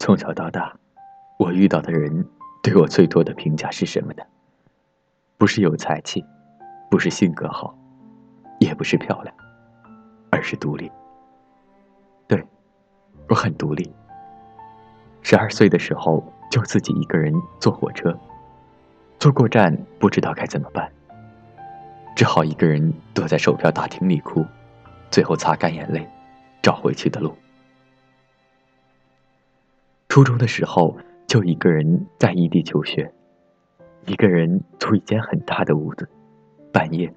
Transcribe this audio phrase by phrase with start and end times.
[0.00, 0.74] 从小到大，
[1.38, 2.26] 我遇到的人
[2.62, 4.22] 对我最多的评价是什么呢？
[5.36, 6.24] 不是有才气，
[6.90, 7.76] 不是性格好，
[8.60, 9.34] 也不是漂亮，
[10.30, 10.90] 而是独立。
[12.26, 12.42] 对，
[13.28, 13.92] 我很独立。
[15.20, 18.18] 十二岁的时候就自己一个人坐火车，
[19.18, 20.90] 坐过站不知道该怎么办，
[22.16, 24.42] 只好一个人躲在售票大厅里哭，
[25.10, 26.08] 最后擦干眼泪，
[26.62, 27.36] 找回去的路。
[30.10, 30.96] 初中的时候
[31.28, 33.14] 就一个人在异地求学，
[34.06, 36.06] 一个人租一间很大的屋子，
[36.72, 37.14] 半夜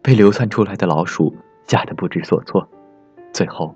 [0.00, 1.34] 被流窜出来的老鼠
[1.66, 2.64] 吓得不知所措，
[3.32, 3.74] 最后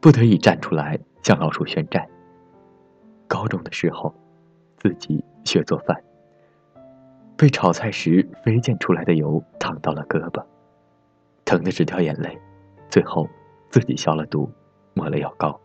[0.00, 2.06] 不得已站出来向老鼠宣战。
[3.26, 4.14] 高中的时候，
[4.76, 5.98] 自己学做饭，
[7.38, 10.44] 被炒菜时飞溅出来的油烫到了胳膊，
[11.46, 12.38] 疼得直掉眼泪，
[12.90, 13.26] 最后
[13.70, 14.46] 自己消了毒，
[14.92, 15.58] 抹了药膏。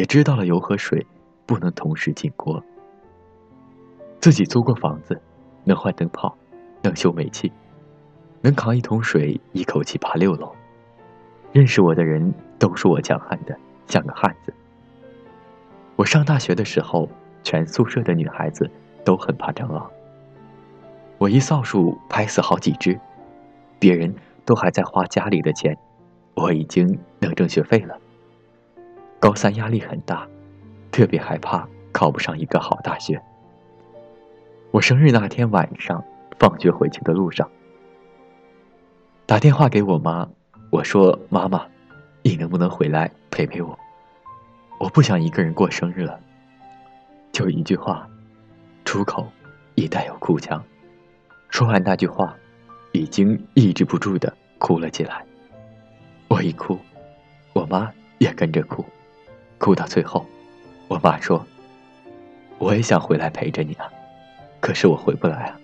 [0.00, 1.06] 也知道了油和水
[1.44, 2.64] 不能同时进锅。
[4.18, 5.20] 自己租过房子，
[5.62, 6.34] 能换灯泡，
[6.80, 7.52] 能修煤气，
[8.40, 10.50] 能扛一桶水一口气爬六楼。
[11.52, 13.54] 认识我的人都说我强悍的
[13.88, 14.54] 像个汉子。
[15.96, 17.06] 我上大学的时候，
[17.42, 18.70] 全宿舍的女孩子
[19.04, 19.86] 都很怕蟑螂。
[21.18, 22.98] 我一扫帚拍死好几只，
[23.78, 24.14] 别人
[24.46, 25.76] 都还在花家里的钱，
[26.36, 27.94] 我已经能挣学费了。
[29.20, 30.26] 高三压力很大，
[30.90, 33.20] 特别害怕考不上一个好大学。
[34.70, 36.02] 我生日那天晚上，
[36.38, 37.48] 放学回去的路上，
[39.26, 40.26] 打电话给我妈，
[40.70, 41.66] 我说：“妈妈，
[42.22, 43.78] 你能不能回来陪陪我？”
[44.80, 46.18] 我不想一个人过生日了，
[47.30, 48.08] 就一句话，
[48.86, 49.30] 出口
[49.74, 50.64] 已带有哭腔。
[51.50, 52.34] 说完那句话，
[52.92, 55.22] 已经抑制不住的哭了起来。
[56.28, 56.78] 我一哭，
[57.52, 58.82] 我妈也跟着哭，
[59.60, 60.26] 哭到最后，
[60.88, 61.46] 我妈说
[62.58, 63.88] ：“我也想回来陪着你啊，
[64.58, 65.60] 可是我回不来啊。”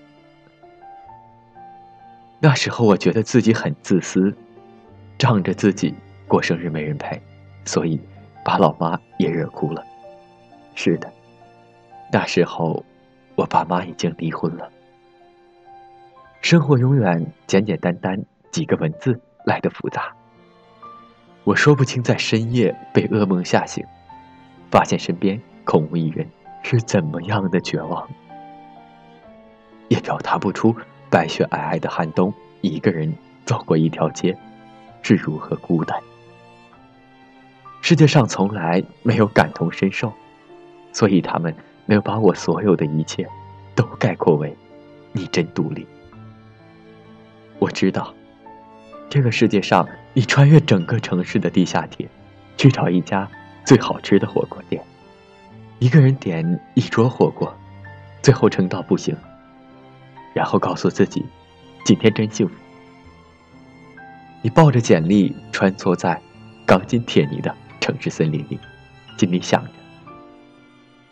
[2.39, 4.33] 那时候我觉得自己很自私，
[5.19, 5.93] 仗着自己
[6.29, 7.21] 过生日没人陪，
[7.65, 7.99] 所以。
[8.45, 9.85] 把老妈也惹哭了。
[10.77, 11.13] 是的，
[12.13, 12.81] 那时候
[13.35, 14.71] 我爸妈已经离婚了。
[16.43, 20.15] 生活永远简简单单几个文字来的复杂。
[21.47, 23.87] 我说不清在深夜被噩梦吓醒，
[24.69, 26.27] 发现身边空无一人
[26.61, 28.05] 是怎么样的绝望，
[29.87, 30.75] 也表达不出
[31.09, 33.15] 白雪皑皑的寒冬，一个人
[33.45, 34.37] 走过一条街
[35.03, 35.97] 是如何孤单。
[37.81, 40.13] 世界上从来没有感同身受，
[40.93, 41.55] 所以他们
[41.85, 43.25] 没有把我所有的一切
[43.77, 44.53] 都概括为
[45.15, 45.87] “你真独立”。
[47.61, 48.13] 我知道，
[49.09, 52.09] 这个世界上，你穿越整个城市的地下铁，
[52.57, 53.31] 去找一家
[53.67, 54.83] 最好吃的火锅店，
[55.79, 57.55] 一个人点一桌火锅，
[58.23, 59.15] 最后撑到不行，
[60.33, 61.23] 然后告诉自己，
[61.85, 62.55] 今天真幸福。
[64.41, 66.19] 你抱着简历穿梭在
[66.65, 67.55] 钢筋铁泥的。
[67.79, 68.59] 城市森林里，
[69.19, 69.71] 心里想着：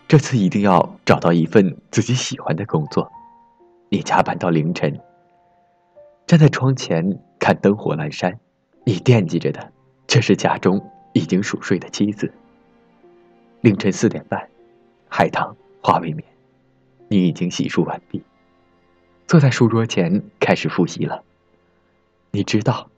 [0.09, 3.13] 这次一定要找到一份自己喜欢的工作。
[3.91, 4.99] 你加班到凌晨，
[6.27, 8.41] 站在窗前看灯火阑珊，
[8.85, 9.73] 你惦记着的
[10.07, 12.33] 却是家中已经熟睡的妻子。
[13.63, 14.49] 凌晨四点半，
[15.09, 16.23] 海棠花未眠，
[17.09, 18.23] 你已经洗漱完毕，
[19.27, 21.25] 坐在书桌前开始复习了。
[22.31, 22.91] 你知道，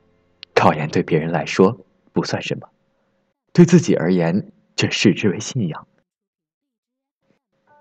[0.55, 1.79] 考研对别人来说
[2.13, 2.69] 不算什么。
[3.53, 5.87] 对自己而言，却视之为信仰。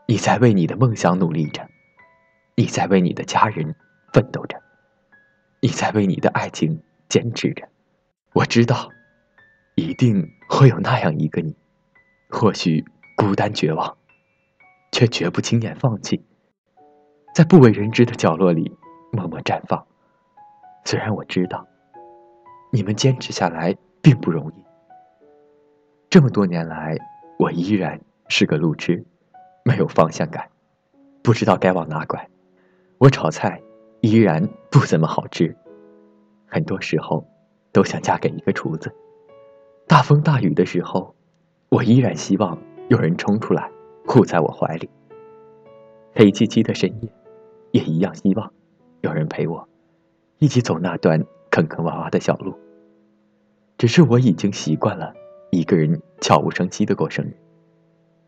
[0.07, 1.67] 你在为你的梦想努力着，
[2.55, 3.75] 你在为你的家人
[4.13, 4.61] 奋斗着，
[5.59, 6.79] 你在为你的爱情
[7.09, 7.67] 坚持着。
[8.35, 8.89] 我知道，
[9.75, 11.55] 一定会有那样一个你，
[12.29, 12.83] 或许
[13.15, 13.97] 孤单绝望，
[14.91, 16.21] 却绝不轻言放弃，
[17.33, 18.77] 在不为人知的角落里
[19.13, 19.87] 默默绽放。
[20.83, 21.65] 虽然我知道，
[22.73, 24.55] 你们坚持下来并不容易。
[26.09, 26.97] 这么多年来，
[27.39, 29.05] 我依然是个路痴，
[29.63, 30.49] 没有方向感，
[31.23, 32.29] 不知道该往哪拐。
[32.97, 33.61] 我炒菜
[34.01, 35.55] 依然不怎么好吃，
[36.47, 37.25] 很多时候
[37.75, 38.89] 都想嫁给一个厨子。
[39.85, 41.13] 大风大雨的时候，
[41.67, 42.57] 我依然希望
[42.87, 43.69] 有人冲出来
[44.05, 44.89] 护在我怀里。
[46.13, 47.11] 黑漆漆的深夜，
[47.71, 48.53] 也一样希望
[49.01, 49.67] 有人陪我
[50.37, 52.57] 一起走那段坑坑洼洼的小路。
[53.77, 55.13] 只是我已经习惯了。
[55.51, 57.33] 一个人悄无声息的过生日，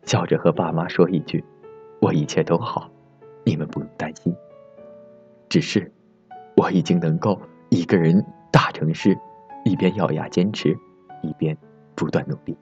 [0.04, 1.44] 笑着和爸妈说一句
[2.00, 2.90] ：“我一切都好，
[3.44, 4.34] 你们不用担心。”
[5.48, 5.90] 只是，
[6.56, 9.18] 我已经能够一个人大城市，
[9.68, 10.76] 一边咬牙坚持，
[11.22, 11.56] 一边
[11.94, 12.56] 不断努力。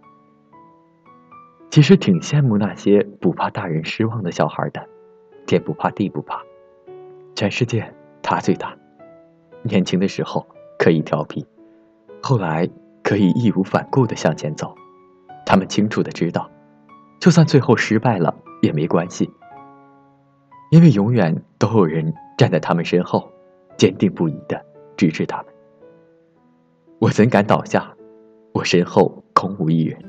[1.71, 4.89] 其实挺羡慕那些不怕大人失望的小孩的，
[5.47, 6.43] 天不怕地不怕，
[7.35, 8.75] 全世界他最大。
[9.63, 10.47] 年轻的时候
[10.79, 11.47] 可以调皮，
[12.23, 12.69] 后来
[13.03, 14.75] 可以义无反顾的向前走。
[15.45, 16.51] 他们清楚的知道，
[17.21, 19.31] 就算最后失败了也没关系，
[20.71, 23.31] 因为永远都有人站在他们身后，
[23.77, 24.65] 坚定不移的
[24.97, 25.56] 支持他们。
[26.99, 27.95] 我怎敢倒下？
[28.53, 30.03] 我身后空无一人。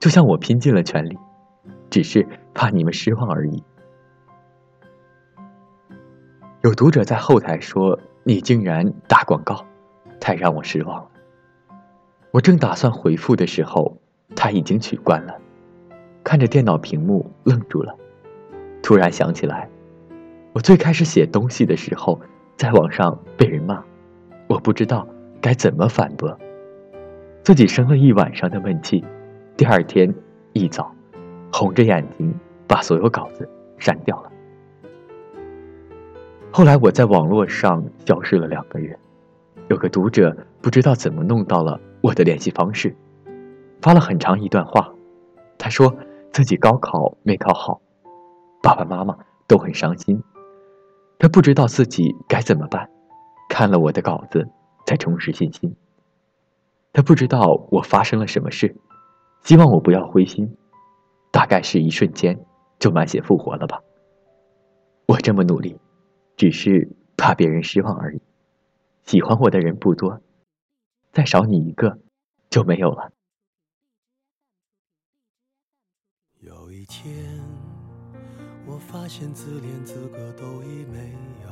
[0.00, 1.16] 就像我拼尽了全力，
[1.88, 3.62] 只是怕你们失望而已。
[6.62, 9.64] 有读者在后台说：“你竟然打广告，
[10.20, 11.10] 太让我失望了。”
[12.32, 13.96] 我正打算回复的时候，
[14.34, 15.38] 他已经取关了。
[16.24, 17.96] 看着电脑屏幕，愣住了。
[18.82, 19.70] 突然想起来，
[20.52, 22.20] 我最开始写东西的时候，
[22.56, 23.84] 在网上被人骂，
[24.52, 25.08] 我不知道
[25.40, 26.38] 该怎么反驳，
[27.42, 29.02] 自己生了一晚上的闷气。
[29.56, 30.14] 第二天
[30.52, 30.94] 一早，
[31.50, 32.34] 红着眼睛
[32.68, 34.30] 把所有稿子删掉了。
[36.52, 38.94] 后来我在网络上消失了两个月，
[39.68, 42.94] 有个读者不知道怎么弄到了我的联系方式，
[43.80, 44.92] 发了很长一段话。
[45.56, 45.96] 他说
[46.30, 47.80] 自己高考没考好，
[48.62, 49.16] 爸爸妈妈
[49.48, 50.22] 都很伤心，
[51.18, 52.86] 他不知道自己该怎么办。
[53.62, 54.48] 看了我的稿子，
[54.86, 55.76] 才重拾信心。
[56.92, 58.74] 他不知道我发生了什么事。
[59.44, 60.56] 希望我不要灰心，
[61.30, 62.44] 大概是一瞬间
[62.80, 63.80] 就满血复活了吧。
[65.06, 65.78] 我这么努力，
[66.36, 68.20] 只是怕别人失望而已。
[69.04, 70.20] 喜欢我的人不多，
[71.12, 72.00] 再少你一个
[72.50, 73.12] 就没有了。
[76.40, 77.40] 有一天，
[78.66, 81.12] 我发现自怜资格都已没
[81.44, 81.51] 有。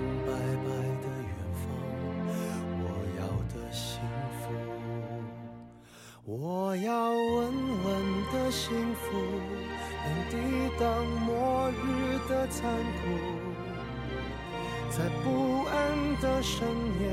[16.51, 16.67] 深
[16.99, 17.03] 夜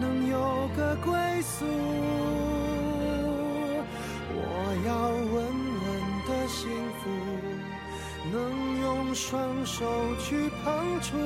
[0.00, 0.36] 能有
[0.76, 1.64] 个归宿。
[4.34, 4.36] 我
[4.84, 4.90] 要
[5.32, 5.34] 稳
[5.84, 5.86] 稳
[6.26, 6.58] 的幸
[6.98, 7.02] 福，
[8.32, 8.34] 能
[8.82, 9.78] 用双手
[10.18, 11.16] 去碰触，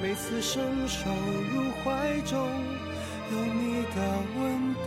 [0.00, 1.10] 每次伸手
[1.52, 1.52] 入
[1.82, 2.38] 怀中
[3.32, 3.98] 有你的
[4.38, 4.42] 温
[4.84, 4.86] 度。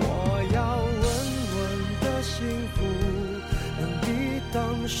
[0.00, 0.04] 我
[0.52, 1.06] 要稳
[1.54, 1.56] 稳
[2.02, 2.34] 的幸
[2.74, 2.76] 福，
[3.80, 4.04] 能抵
[4.52, 4.56] 挡
[4.88, 4.98] 失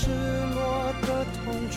[0.54, 0.62] 落
[1.02, 1.42] 的痛
[1.72, 1.76] 楚，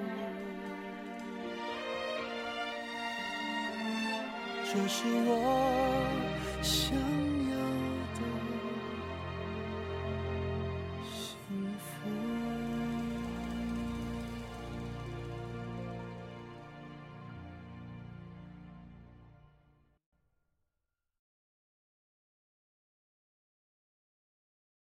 [4.73, 5.90] 这是我。